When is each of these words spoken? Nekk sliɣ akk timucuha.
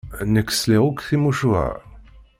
Nekk 0.33 0.49
sliɣ 0.53 0.83
akk 0.87 0.99
timucuha. 1.07 1.67